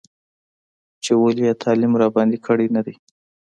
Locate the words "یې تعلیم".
1.47-1.93